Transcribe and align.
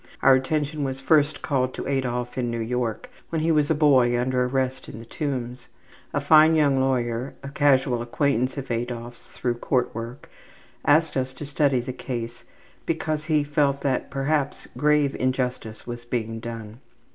Our 0.23 0.33
attention 0.33 0.83
was 0.83 0.99
first 0.99 1.43
called 1.43 1.75
to 1.75 1.87
Adolf 1.87 2.35
in 2.35 2.49
New 2.49 2.59
York, 2.59 3.07
when 3.29 3.41
he 3.41 3.51
was 3.51 3.69
a 3.69 3.75
boy 3.75 4.19
under 4.19 4.43
arrest 4.43 4.89
in 4.89 4.97
the 4.97 5.05
Tombs. 5.05 5.67
A 6.11 6.19
fine 6.19 6.55
young 6.55 6.79
lawyer, 6.79 7.35
a 7.43 7.49
casual 7.49 8.01
acquaintance 8.01 8.57
of 8.57 8.71
Adolf's 8.71 9.21
through 9.27 9.59
court 9.59 9.93
work, 9.93 10.27
asked 10.83 11.15
us 11.15 11.35
to 11.35 11.45
study 11.45 11.81
the 11.81 11.93
case 11.93 12.43
because 12.87 13.25
he 13.25 13.43
felt 13.43 13.81
that 13.81 14.09
perhaps 14.09 14.65
grave 14.75 15.13
injustice 15.17 15.85
was 15.85 16.03
being 16.03 16.39
done. 16.39 16.79